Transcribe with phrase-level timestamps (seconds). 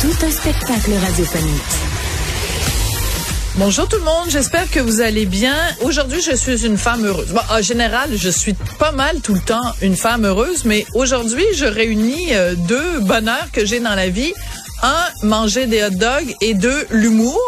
[0.00, 1.62] Tout un spectacle radiophonique.
[3.56, 5.56] Bonjour tout le monde, j'espère que vous allez bien.
[5.80, 7.34] Aujourd'hui, je suis une femme heureuse.
[7.50, 11.64] En général, je suis pas mal tout le temps une femme heureuse, mais aujourd'hui, je
[11.64, 14.32] réunis euh, deux bonheurs que j'ai dans la vie.
[14.84, 17.40] Un, manger des hot dogs et deux, l'humour.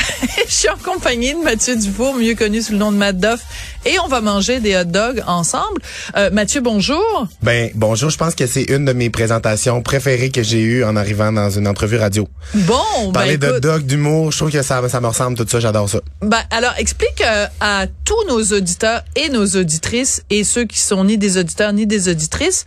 [0.48, 3.40] je suis en compagnie de Mathieu Dufour, mieux connu sous le nom de Matt Duff,
[3.84, 5.80] et on va manger des hot dogs ensemble.
[6.16, 7.28] Euh, Mathieu, bonjour.
[7.42, 10.96] Ben bonjour, je pense que c'est une de mes présentations préférées que j'ai eues en
[10.96, 12.28] arrivant dans une entrevue radio.
[12.54, 15.46] Bon, Parler ben, de écoute, dog, d'humour, je trouve que ça, ça me ressemble tout
[15.48, 16.00] ça, j'adore ça.
[16.22, 21.04] ben, alors explique euh, à tous nos auditeurs et nos auditrices et ceux qui sont
[21.04, 22.64] ni des auditeurs ni des auditrices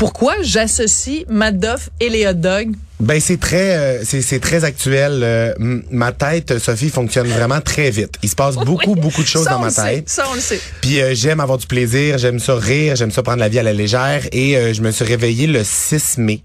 [0.00, 2.74] pourquoi j'associe Matt Duff et les hot dogs.
[3.00, 5.20] Ben c'est très euh, c'est très actuel.
[5.22, 5.54] euh,
[5.90, 8.14] ma tête, Sophie, fonctionne vraiment très vite.
[8.22, 10.08] Il se passe beaucoup Oui, beaucoup de choses ça, dans ma sait, tête.
[10.08, 10.60] ça, on le sait.
[10.82, 13.62] Puis euh, j'aime avoir du plaisir, j'aime ça rire, j'aime ça prendre la vie à
[13.62, 16.42] la légère et euh, je me suis réveillé le 6 mai.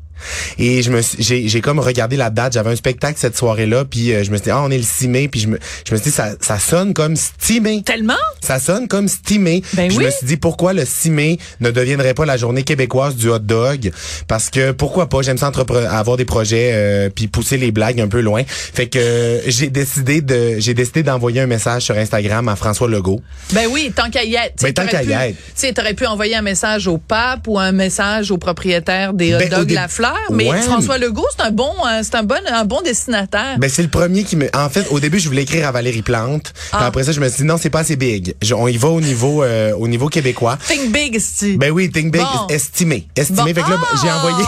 [0.57, 4.13] Et je me j'ai j'ai comme regardé la date, j'avais un spectacle cette soirée-là puis
[4.13, 5.93] euh, je me suis dit ah on est le 6 mai puis je me je
[5.93, 7.83] me suis dit ça ça sonne comme stimé.
[7.83, 8.13] Tellement?
[8.41, 9.63] Ça sonne comme stimé.
[9.73, 10.03] Ben Puis oui.
[10.03, 13.29] Je me suis dit pourquoi le 6 mai ne deviendrait pas la journée québécoise du
[13.29, 13.91] hot dog?
[14.27, 15.21] Parce que pourquoi pas?
[15.21, 15.51] J'aime ça
[15.89, 18.43] avoir des projets euh, puis pousser les blagues un peu loin.
[18.47, 22.87] Fait que euh, j'ai décidé de j'ai décidé d'envoyer un message sur Instagram à François
[22.87, 23.21] Legault.
[23.53, 24.61] Ben oui, tant qu'à y être.
[24.61, 25.35] Ben, tant qu'à y pu- être.
[25.37, 29.33] Tu sais, t'aurais pu envoyer un message au pape ou un message au propriétaire des
[29.33, 29.87] hot Ben, dogs La
[30.31, 30.61] Mais Ouais.
[30.61, 33.57] François Legault, c'est un bon, euh, c'est un bon, un bon destinataire.
[33.59, 36.01] Ben c'est le premier qui me en fait au début je voulais écrire à Valérie
[36.01, 36.53] Plante.
[36.71, 36.85] Ah.
[36.87, 38.35] après ça je me suis dit non c'est pas assez big.
[38.41, 40.57] Je- on y va au niveau euh, au niveau québécois.
[40.67, 41.57] Think big, esti.
[41.57, 42.47] Ben oui, think big, Bon.
[42.49, 43.07] estimé.
[43.15, 43.53] Estimé.
[43.53, 43.61] Bon.
[43.61, 44.17] Fait que là, ben, j'ai Ah!
[44.17, 44.45] envoyé.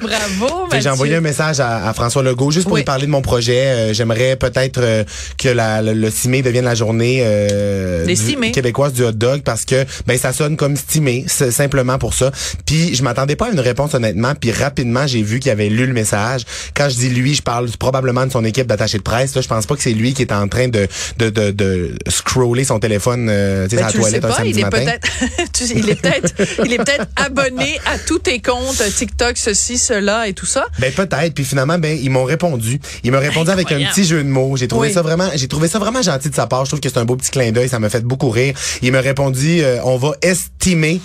[0.00, 0.80] Bravo, que Mathieu.
[0.80, 2.80] J'ai envoyé un message à, à François Legault juste pour Oui.
[2.80, 3.66] lui parler de mon projet.
[3.66, 5.04] Euh, J'aimerais peut-être euh,
[5.38, 8.52] que la, le, le 6 mai devienne la journée euh, Des du- 6 mai.
[8.52, 12.30] québécoise du hot dog parce que ben ça sonne comme stimé, simplement pour ça.
[12.64, 14.34] Puis je m'attendais pas à une réponse honnêtement.
[14.40, 16.42] Puis rapidement j'ai vu qu'il avait lu le message.
[16.74, 19.34] Quand je dis lui, je parle probablement de son équipe d'attachés de presse.
[19.34, 20.86] Là, je pense pas que c'est lui qui est en train de
[21.18, 24.50] de, de, de scroller son téléphone euh, sais, Ben, tu sais toilette un pas, samedi
[24.50, 24.92] il est matin.
[25.52, 30.28] sais, il est peut-être, il est peut-être abonné à tous tes comptes TikTok, ceci, cela
[30.28, 30.66] et tout ça.
[30.78, 31.34] Ben peut-être.
[31.34, 32.80] Puis finalement, ben ils m'ont répondu.
[33.04, 34.56] Ils m'ont répondu avec un petit jeu de mots.
[34.56, 34.94] J'ai trouvé Oui.
[34.94, 36.64] ça vraiment, j'ai trouvé ça vraiment gentil de sa part.
[36.64, 37.68] Je trouve que c'est un beau petit clin d'œil.
[37.68, 38.54] Ça m'a fait beaucoup rire.
[38.82, 41.00] Il m'a répondu, euh, on va estimer.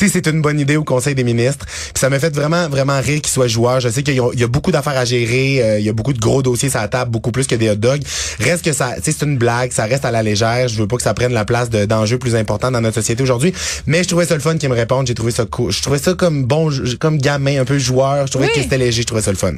[0.00, 1.66] Si c'est une bonne idée au Conseil des ministres.
[1.66, 3.80] Puis ça m'a fait vraiment, vraiment rire qu'il soit joueur.
[3.80, 5.62] Je sais qu'il y a, il y a beaucoup d'affaires à gérer.
[5.62, 7.68] euh, il y a beaucoup de gros dossiers sur la table, beaucoup plus que des
[7.68, 8.00] hot dogs.
[8.38, 9.72] Reste que ça, c'est une blague.
[9.72, 10.68] Ça reste à la légère.
[10.68, 13.22] Je veux pas que ça prenne la place de- d'enjeux plus importants dans notre société
[13.22, 13.52] aujourd'hui.
[13.84, 15.06] Mais je trouvais ça le fun qu'il me réponde.
[15.06, 15.70] J'ai trouvé ça cool.
[15.70, 18.26] Je trouvais ça comme bon, comme gamin, un peu joueur.
[18.26, 18.52] Je trouvais Oui.
[18.54, 19.02] que c'était léger.
[19.02, 19.52] Je trouvais ça le fun.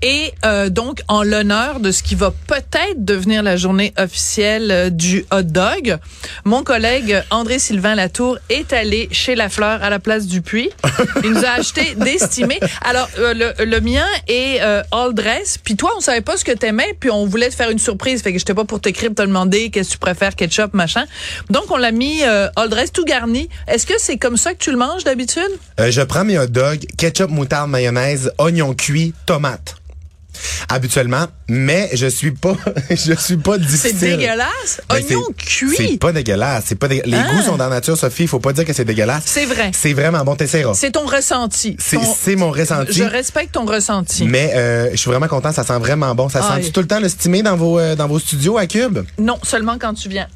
[0.00, 4.88] Et euh, donc, en l'honneur de ce qui va peut-être devenir la journée officielle euh,
[4.88, 5.98] du hot dog,
[6.46, 10.70] mon collègue André-Sylvain Latour est allé chez La Fleur à la place du puits.
[11.24, 12.60] Il nous a acheté des stimés.
[12.82, 15.58] Alors, euh, le, le mien est euh, all dress.
[15.62, 18.22] Puis toi, on savait pas ce que t'aimais, puis on voulait te faire une surprise.
[18.22, 21.04] Fait que j'étais pas pour t'écrire, te demander qu'est-ce que tu préfères, ketchup, machin.
[21.50, 23.48] Donc, on l'a mis euh, all dress, tout garni.
[23.66, 25.42] Est-ce que c'est comme ça que tu le manges d'habitude?
[25.78, 29.81] Je prends mes hot dogs, ketchup, moutarde, mayonnaise, oignon cuit, tomate.
[30.68, 32.54] Habituellement, mais je suis pas,
[32.90, 33.96] je suis pas difficile.
[33.98, 34.80] C'est dégueulasse.
[34.88, 35.74] Ben, Oignon cuit.
[35.76, 36.64] C'est pas dégueulasse.
[36.68, 37.32] C'est pas Les Ah.
[37.34, 38.26] goûts sont dans la nature, Sophie.
[38.26, 39.24] Faut pas dire que c'est dégueulasse.
[39.26, 39.70] C'est vrai.
[39.74, 40.34] C'est vraiment bon.
[40.36, 40.74] T'essaieras.
[40.74, 41.76] C'est ton ressenti.
[41.78, 42.92] C'est Ton- mon ressenti.
[42.94, 44.24] Je respecte ton ressenti.
[44.24, 45.52] Mais euh, je suis vraiment content.
[45.52, 46.28] Ça sent vraiment bon.
[46.28, 48.56] Ça Ah, sent et- tout le temps le stimé dans vos euh, dans vos studios
[48.58, 49.00] à Cube?
[49.18, 50.28] Non, seulement quand tu viens.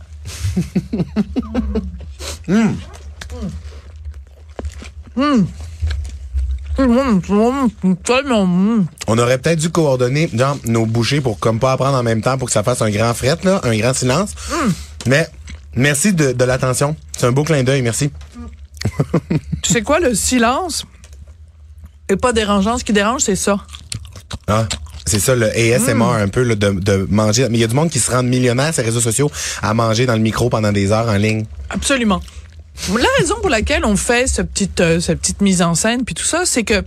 [9.07, 10.31] On aurait peut-être dû coordonner
[10.65, 13.15] nos bouchées pour comme pas apprendre en même temps pour que ça fasse un grand
[13.15, 14.31] fret là, un grand silence.
[15.07, 15.29] Mais
[15.75, 16.97] merci de, de l'attention.
[17.17, 17.83] C'est un beau clin d'œil.
[17.83, 18.11] Merci.
[19.63, 20.85] Tu sais quoi, le silence
[22.09, 22.79] est pas dérangeant.
[22.79, 23.59] Ce qui dérange, c'est ça.
[24.47, 24.67] Ah,
[25.05, 26.03] c'est ça le ASMR Hmm.
[26.03, 27.49] un peu là, de, de manger.
[27.51, 29.31] Mais il y a du monde qui se rend millionnaire sur les réseaux sociaux
[29.63, 31.47] à manger dans le micro pendant des heures en ligne.
[31.71, 32.21] Absolument.
[32.95, 36.15] La raison pour laquelle on fait ce petite, euh, cette petite mise en scène, puis
[36.15, 36.83] tout ça, c'est que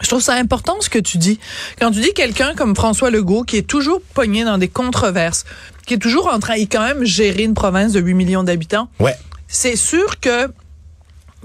[0.00, 1.40] je trouve ça important ce que tu dis.
[1.80, 5.44] Quand tu dis quelqu'un comme François Legault, qui est toujours pogné dans des controverses,
[5.86, 8.88] qui est toujours en train, il quand même gérer une province de 8 millions d'habitants,
[9.00, 9.16] Ouais.
[9.48, 10.48] c'est sûr que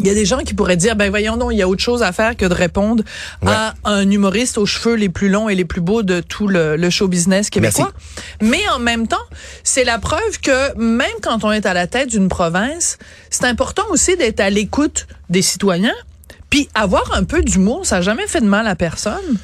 [0.04, 1.82] Il y a des gens qui pourraient dire, ben voyons non, il y a autre
[1.82, 3.04] chose à faire que de répondre
[3.46, 6.90] à un humoriste aux cheveux les plus longs et les plus beaux de tout le,
[6.90, 7.94] show business québécois.
[8.42, 9.16] Mais en même temps,
[9.64, 12.98] c'est la preuve que même quand on est à la tête d'une province,
[13.30, 15.96] c'est important aussi d'être à l'écoute des citoyens.
[16.50, 19.38] Puis avoir un peu d'humour, ça n'a jamais fait de mal à personne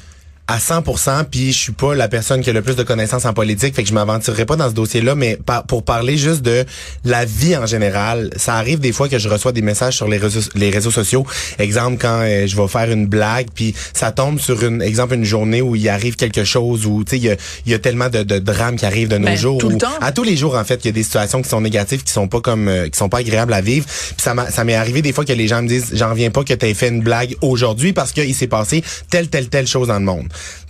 [0.50, 3.32] à 100%, puis je suis pas la personne qui a le plus de connaissances en
[3.32, 5.38] politique, fait que je m'aventurerai pas dans ce dossier-là, mais
[5.68, 6.64] pour parler juste de
[7.04, 10.18] la vie en général, ça arrive des fois que je reçois des messages sur les
[10.18, 11.24] réseaux, les réseaux sociaux.
[11.60, 15.24] Exemple, quand euh, je vais faire une blague, puis ça tombe sur une, exemple, une
[15.24, 17.36] journée où il arrive quelque chose, où tu sais, il y a,
[17.66, 19.58] y a, tellement de, de drames qui arrivent de nos ben, jours.
[19.58, 19.86] Tout le temps.
[20.00, 22.12] À tous les jours, en fait, il y a des situations qui sont négatives, qui
[22.12, 23.86] sont pas comme, euh, qui sont pas agréables à vivre.
[23.86, 26.42] Puis ça ça m'est arrivé des fois que les gens me disent, j'en reviens pas
[26.42, 29.86] que tu aies fait une blague aujourd'hui parce qu'il s'est passé telle, telle, telle chose
[29.86, 30.26] dans le monde.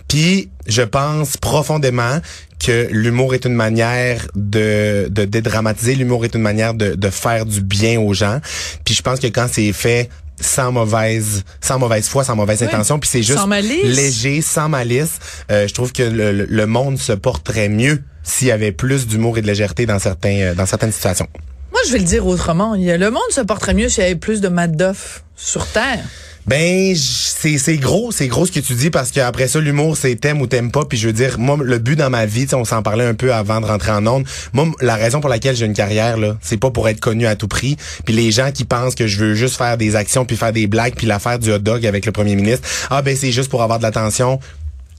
[0.07, 2.19] Puis je pense profondément
[2.59, 7.45] que l'humour est une manière de, de dédramatiser, l'humour est une manière de, de faire
[7.45, 8.39] du bien aux gens.
[8.85, 10.09] Puis je pense que quand c'est fait
[10.39, 13.39] sans mauvaise sans mauvaise foi, sans mauvaise intention, puis c'est juste
[13.83, 15.19] léger, sans malice,
[15.51, 19.37] euh, je trouve que le, le, monde se porterait mieux s'il y avait plus d'humour
[19.37, 21.27] et de légèreté dans certains euh, dans certaines situations.
[21.71, 22.75] Moi, je vais le dire autrement.
[22.75, 26.03] Le monde se porterait mieux s'il y avait plus de Madoff sur Terre.
[26.47, 30.15] Ben c'est c'est gros, c'est gros ce que tu dis parce qu'après ça l'humour c'est
[30.15, 32.65] t'aimes ou t'aimes pas puis je veux dire moi le but dans ma vie, on
[32.65, 34.25] s'en parlait un peu avant de rentrer en onde.
[34.53, 37.35] Moi la raison pour laquelle j'ai une carrière là, c'est pas pour être connu à
[37.35, 37.77] tout prix.
[38.05, 40.67] Puis les gens qui pensent que je veux juste faire des actions puis faire des
[40.67, 43.61] blagues puis l'affaire du hot dog avec le premier ministre, ah ben c'est juste pour
[43.61, 44.39] avoir de l'attention.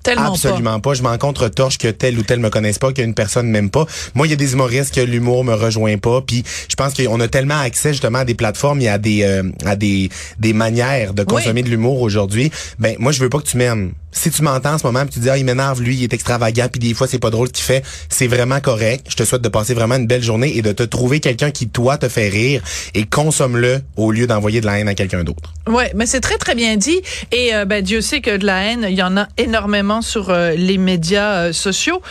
[0.07, 0.95] Absolument pas.
[0.95, 3.87] Je m'en contre-torche que tel ou tel me connaisse pas, qu'une personne m'aime pas.
[4.15, 6.21] Moi, il y a des humoristes que l'humour me rejoint pas.
[6.23, 9.43] Puis je pense qu'on a tellement accès justement à des plateformes et à des euh,
[9.65, 12.51] à des des manières de consommer de l'humour aujourd'hui.
[12.79, 15.15] Ben moi, je veux pas que tu m'aimes si tu m'entends en ce moment, puis
[15.15, 17.49] tu dis ah il m'énerve lui, il est extravagant, puis des fois c'est pas drôle
[17.49, 19.07] ce qu'il fait, c'est vraiment correct.
[19.09, 21.69] Je te souhaite de passer vraiment une belle journée et de te trouver quelqu'un qui
[21.69, 22.63] toi te fait rire
[22.95, 25.53] et consomme-le au lieu d'envoyer de la haine à quelqu'un d'autre.
[25.67, 27.01] Ouais, mais c'est très très bien dit
[27.31, 30.31] et euh, ben Dieu sait que de la haine, il y en a énormément sur
[30.31, 32.03] euh, les médias euh, sociaux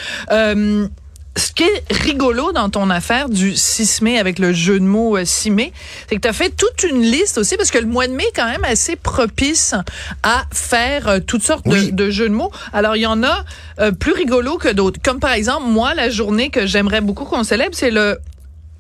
[1.38, 5.18] ce qui est rigolo dans ton affaire du 6 mai avec le jeu de mots
[5.24, 5.74] 6 euh, mai,
[6.08, 8.24] c'est que tu as fait toute une liste aussi parce que le mois de mai
[8.24, 9.74] est quand même assez propice
[10.24, 12.52] à faire euh, toutes sortes de, jeux de mots.
[12.74, 13.46] Alors il y en a
[13.80, 15.00] euh, plus rigolos que d'autres.
[15.02, 18.20] Comme par exemple, moi la journée que j'aimerais beaucoup qu'on célèbre, c'est le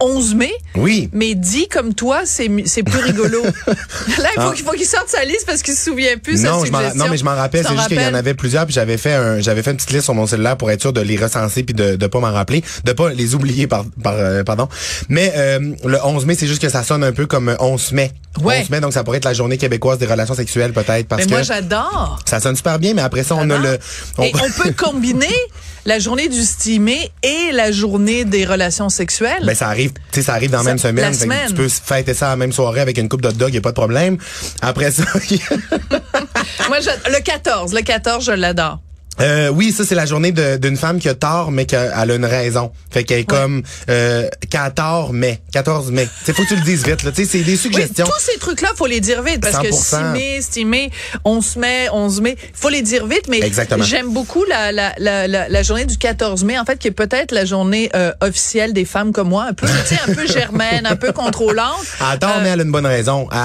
[0.02, 0.52] 11 mai.
[0.76, 1.10] Oui.
[1.14, 2.50] Mais dit comme toi, c'est
[2.84, 3.42] plus rigolo.
[3.68, 4.54] Là, il faut ah.
[4.56, 7.18] qu'il faut qu'il sorte sa liste parce qu'il se souvient plus non, je non, mais
[7.18, 9.64] je m'en rappelle, c'est juste qu'il y en avait plusieurs puis j'avais fait un j'avais
[9.64, 11.96] fait une petite liste sur mon cellulaire pour être sûr de les recenser puis de
[11.96, 14.68] de pas m'en rappeler, de pas les oublier par, par euh, pardon.
[15.10, 18.12] Mais euh, le 11 mai, c'est juste que ça sonne un peu comme 11 mai.
[18.42, 18.62] Ouais.
[18.62, 21.32] 11 mai donc ça pourrait être la journée québécoise des relations sexuelles peut-être parce mais
[21.32, 22.20] moi j'adore.
[22.26, 23.78] Ça sonne super bien mais après ça on a le
[24.18, 24.24] on...
[24.24, 25.28] Et on peut combiner
[25.86, 29.44] la journée du stimé et la journée des relations sexuelles.
[29.44, 31.48] Ben ça arrive, tu sais ça arrive dans la même semaine, semaine.
[31.48, 33.72] Tu peux fêter ça la même soirée avec une coupe de dog, y a pas
[33.72, 34.18] de problème.
[34.62, 35.04] Après ça,
[36.68, 38.80] moi le 14, le 14 je l'adore.
[39.20, 42.26] Euh, oui, ça c'est la journée d'une femme qui a tort mais qu'elle a une
[42.26, 42.72] raison.
[42.90, 46.08] Fait qu'elle est comme euh, 14 mai, 14 mai.
[46.24, 48.06] C'est faut que tu le dises vite là, tu sais c'est des suggestions.
[48.06, 50.92] tous ces trucs là, faut les dire vite parce que 6 mai, 6 mai,
[51.26, 53.42] 11 mai, 11 mai, faut les dire vite mais
[53.82, 57.32] j'aime beaucoup la, la, la, la, journée du 14 mai en fait qui est peut-être
[57.32, 60.86] la journée euh, officielle des femmes comme moi, un peu tu sais un peu germaine,
[60.86, 61.86] un peu contrôlante.
[62.00, 63.28] Attends, mais elle a une bonne raison.
[63.32, 63.38] Elle,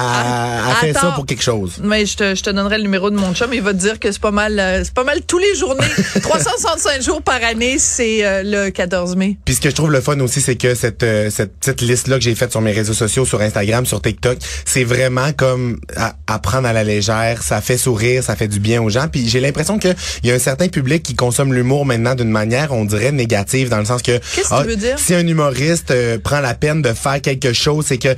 [0.69, 1.75] elle fait ça pour quelque chose.
[1.83, 3.99] Mais je te je te donnerai le numéro de mon chum, il va te dire
[3.99, 5.85] que c'est pas mal euh, c'est pas mal tous les journées.
[6.21, 9.37] 365 jours par année, c'est euh, le 14 mai.
[9.45, 12.17] Puis ce que je trouve le fun aussi, c'est que cette, euh, cette petite liste-là
[12.17, 16.39] que j'ai faite sur mes réseaux sociaux, sur Instagram, sur TikTok, c'est vraiment comme à,
[16.39, 17.41] prendre à la légère.
[17.43, 19.07] Ça fait sourire, ça fait du bien aux gens.
[19.07, 22.71] Puis j'ai l'impression qu'il y a un certain public qui consomme l'humour maintenant d'une manière,
[22.71, 24.17] on dirait, négative, dans le sens que...
[24.17, 24.99] Qu'est-ce que tu ah, veux dire?
[24.99, 28.15] Si un humoriste euh, prend la peine de faire quelque chose, c'est que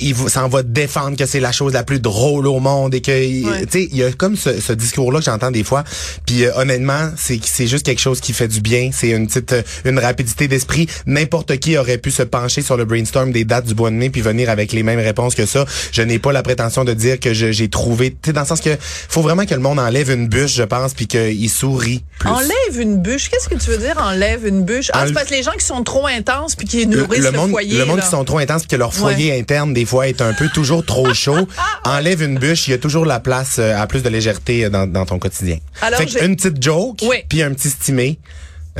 [0.00, 3.64] il s'en va défendre que c'est la chose la plus drôle au monde et que
[3.64, 5.84] tu sais il y a comme ce, ce discours là que j'entends des fois.
[6.26, 8.90] Puis euh, honnêtement c'est c'est juste quelque chose qui fait du bien.
[8.92, 10.86] C'est une petite euh, une rapidité d'esprit.
[11.06, 14.10] N'importe qui aurait pu se pencher sur le brainstorm des dates du bois de mai
[14.10, 15.64] puis venir avec les mêmes réponses que ça.
[15.92, 18.60] Je n'ai pas la prétention de dire que j'ai trouvé tu sais dans le sens
[18.60, 22.30] que faut vraiment que le monde enlève une bûche je pense puis qu'il sourit plus.
[22.30, 23.28] enlève une bûche?
[23.28, 24.90] Qu'est-ce que tu veux dire enlève une bûche?
[24.92, 27.50] Ah, c'est parce que les gens qui sont trop intenses puis qui nourrissent le, monde,
[27.50, 30.22] foyer le monde qui sont trop intenses puis que leur foyer interne des fois est
[30.22, 31.48] un peu toujours trop chaud,
[31.84, 34.86] enlève une bûche, il y a toujours la place euh, à plus de légèreté dans,
[34.86, 35.58] dans ton quotidien.
[35.82, 38.18] Alors, fait une petite joke, puis un petit stimé.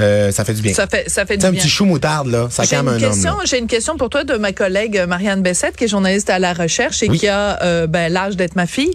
[0.01, 0.75] Euh, ça fait du bien.
[0.75, 1.61] Ça fait, ça fait du un bien.
[1.61, 4.25] petit chou moutarde, là, ça J'ai calme une un question, j'ai une question pour toi
[4.25, 7.19] de ma collègue euh, Marianne Bessette, qui est journaliste à la recherche et Oui.
[7.19, 8.91] qui a euh, ben, l'âge d'être ma fille,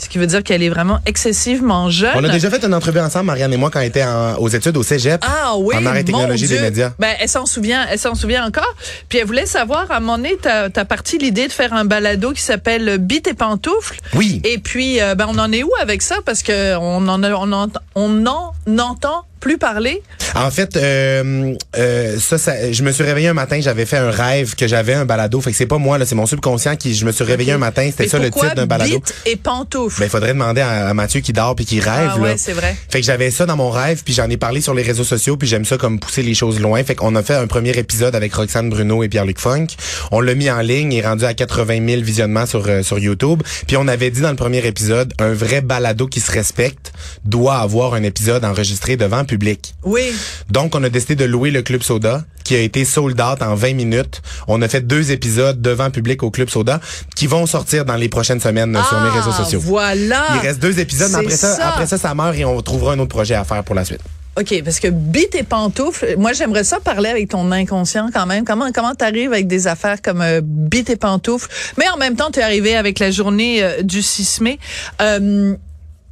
[0.00, 2.12] ce qui veut dire qu'elle est vraiment excessivement jeune.
[2.14, 4.48] On a déjà fait une entrevue ensemble, Marianne et moi, quand on était en- aux
[4.48, 5.22] études au cégep.
[5.26, 6.92] Ah oui, En technologie des médias.
[6.98, 8.74] Ben, elle s'en souvient, elle s'en souvient encore.
[9.08, 11.84] Puis elle voulait savoir, à un moment donné, t'as as parti l'idée de faire un
[11.84, 13.98] balado qui s'appelle Bite et pantoufles.
[14.14, 14.40] Oui.
[14.44, 16.16] Et puis, euh, ben, on en est où avec ça?
[16.24, 20.02] Parce que on en, a- on en, on en entend plus parler?
[20.34, 24.10] En fait, euh, euh, ça, ça, je me suis réveillé un matin, j'avais fait un
[24.10, 25.40] rêve que j'avais un balado.
[25.40, 27.58] Fait que c'est pas moi, là, c'est mon subconscient qui, je me suis réveillé un
[27.58, 29.00] matin, c'était Et ça le titre d'un balado.
[29.26, 30.00] Et pantoufles?
[30.00, 32.52] Ben, il faudrait demander à, à Mathieu qui dort puis qui rêve, Ah ouais, c'est
[32.52, 32.76] vrai.
[32.88, 35.36] Fait que j'avais ça dans mon rêve, puis j'en ai parlé sur les réseaux sociaux,
[35.36, 36.82] puis j'aime ça comme pousser les choses loin.
[36.82, 39.68] Fait qu'on a fait un premier épisode avec Roxane Bruno et Pierre-Luc Funk.
[40.10, 42.98] On l'a mis en ligne, il est rendu à 80 000 visionnements sur euh, sur
[42.98, 43.42] YouTube.
[43.66, 46.92] Puis on avait dit dans le premier épisode, un vrai balado qui se respecte
[47.24, 49.74] doit avoir un épisode enregistré devant public.
[49.84, 50.12] Oui.
[50.50, 53.54] Donc, on a décidé de louer le Club Soda, qui a été sold out en
[53.54, 54.20] 20 minutes.
[54.48, 56.80] On a fait deux épisodes devant public au Club Soda,
[57.14, 59.60] qui vont sortir dans les prochaines semaines sur mes réseaux Ah, sociaux.
[59.60, 60.24] Voilà.
[60.34, 61.68] Il reste deux épisodes, après ça, ça.
[61.68, 64.00] après ça, ça meurt et on trouvera un autre projet à faire pour la suite.
[64.38, 68.44] OK, parce que bite et pantoufles, moi j'aimerais ça parler avec ton inconscient quand même.
[68.44, 72.30] Comment comment t'arrives avec des affaires comme euh, bite et pantoufles, mais en même temps
[72.30, 74.60] tu es arrivé avec la journée euh, du 6 mai.
[75.02, 75.56] Euh,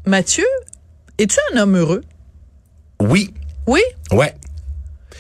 [0.06, 0.44] Mathieu,
[1.18, 2.02] es-tu un homme heureux?
[3.00, 3.32] Oui,
[3.66, 3.80] Oui?
[4.12, 4.34] ouais.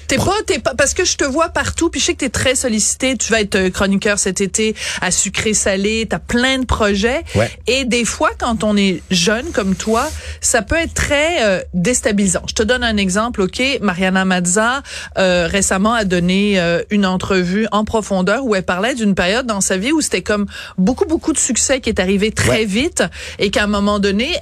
[0.08, 2.28] T'es pas, t'es pas, parce que je te vois partout, puis je sais que t'es
[2.28, 3.16] très sollicité.
[3.16, 6.06] Tu vas être euh, chroniqueur cet été à sucré salé.
[6.08, 7.24] T'as plein de projets.
[7.34, 7.50] Ouais.
[7.66, 10.08] Et des fois, quand on est jeune comme toi,
[10.40, 12.42] ça peut être très euh, déstabilisant.
[12.48, 13.60] Je te donne un exemple, ok?
[13.80, 14.84] Mariana Mazza
[15.18, 19.60] euh, récemment a donné euh, une entrevue en profondeur où elle parlait d'une période dans
[19.60, 20.46] sa vie où c'était comme
[20.78, 22.64] beaucoup beaucoup de succès qui est arrivé très Ouais.
[22.64, 23.02] vite
[23.40, 24.36] et qu'à un moment donné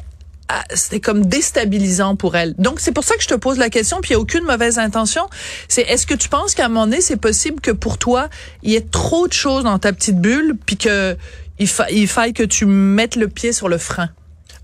[0.73, 2.55] c'était comme déstabilisant pour elle.
[2.59, 4.45] Donc c'est pour ça que je te pose la question, puis il n'y a aucune
[4.45, 5.29] mauvaise intention.
[5.69, 8.29] C'est est-ce que tu penses qu'à un moment donné, c'est possible que pour toi,
[8.63, 11.17] il y ait trop de choses dans ta petite bulle, puis que
[11.59, 14.11] il, fa- il faille que tu mettes le pied sur le frein?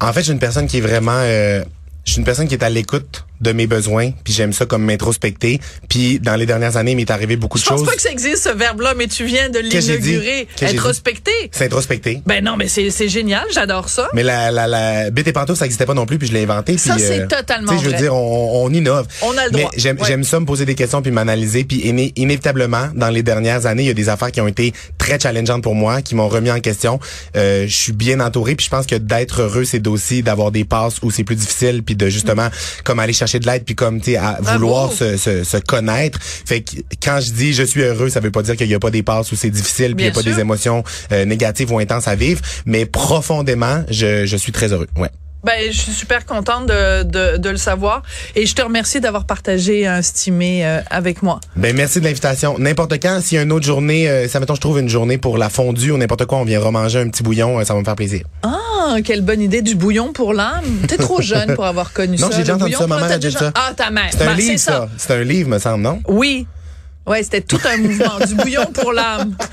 [0.01, 1.13] En fait, suis une personne qui est vraiment...
[1.17, 1.65] euh,
[2.17, 5.61] une personne qui est à l'écoute de mes besoins, puis j'aime ça comme m'introspecter.
[5.89, 7.89] Puis dans les dernières années, il m'est arrivé beaucoup de Je pense choses.
[7.89, 9.81] pas que ça existe ce verbe-là, mais tu viens de l'inaugurer.
[9.81, 10.75] J'ai dit?
[11.65, 12.23] Introspecter.
[12.27, 14.09] Ben non, mais c'est c'est génial, j'adore ça.
[14.15, 16.43] Mais la, la, la bite et pantoufle, ça n'existait pas non plus, puis je l'ai
[16.43, 16.79] inventé.
[16.79, 18.03] Ça, c'est totalement tu sais, Je veux vrai.
[18.03, 19.07] dire, on, on innove.
[19.23, 19.71] On a le Mais droit.
[19.77, 20.23] j'aime Ouais.
[20.25, 21.65] ça me poser des questions puis m'analyser.
[21.65, 24.73] Puis iné- inévitablement, dans les dernières années, il y a des affaires qui ont été
[24.99, 26.99] très challengeantes pour moi, qui m'ont remis en question.
[27.37, 30.65] Euh, je suis bien entouré, puis je pense que d'être heureux, c'est aussi d'avoir des
[30.65, 32.49] passes où c'est plus difficile, puis de justement
[32.85, 36.19] comme aller chercher de l'aide, puis comme tu à vouloir se, se, se connaître.
[36.21, 38.81] Fait que quand je dis je suis heureux, ça veut pas dire qu'il y a
[38.81, 40.35] pas des passes où c'est difficile, puis il y a pas sûr.
[40.35, 40.83] des émotions
[41.13, 44.89] euh, négatives ou intenses à vivre, mais profondément, je, je suis très heureux.
[44.97, 45.11] Ouais.
[45.43, 48.03] Ben, je suis super contente de, de, de le savoir
[48.37, 51.41] et je te remercie d'avoir partagé un stimé euh, avec moi.
[51.57, 52.59] Ben merci de l'invitation.
[52.59, 55.17] N'importe quand, s'il y a une autre journée, euh, ça mettons je trouve une journée
[55.17, 57.81] pour la fondue ou n'importe quoi, on vient remanger un petit bouillon, euh, ça va
[57.81, 58.21] me faire plaisir.
[58.43, 58.59] Ah,
[59.05, 60.65] quelle bonne idée du bouillon pour l'âme.
[60.89, 62.37] T'es trop jeune pour avoir connu Non, ça.
[62.37, 63.53] j'ai déjà entendu ça, ma mère a dit déjà- ça.
[63.55, 64.09] Ah, ta mère.
[64.11, 64.89] C'est un Ben, livre ça.
[64.97, 66.01] C'est un livre me semble, non?
[66.09, 66.47] Oui.
[67.07, 69.35] Ouais, c'était tout un mouvement du bouillon pour l'âme.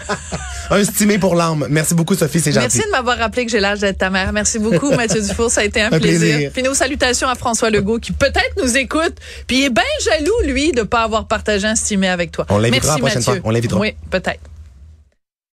[0.69, 1.65] Un stimé pour l'âme.
[1.69, 2.65] Merci beaucoup Sophie, c'est gentil.
[2.77, 4.33] Merci de m'avoir rappelé que j'ai l'âge d'être ta mère.
[4.33, 5.49] Merci beaucoup, Mathieu Dufour.
[5.49, 6.19] Ça a été un, Un plaisir.
[6.35, 6.51] plaisir.
[6.53, 9.15] Puis nos salutations à François Legault qui peut-être nous écoute.
[9.47, 12.45] Puis il est bien jaloux, lui, de pas avoir partagé un stimé avec toi.
[12.49, 13.33] On l'invitera la prochaine Mathieu.
[13.35, 13.41] fois.
[13.45, 13.79] On l'invitera.
[13.79, 14.41] Oui, peut-être.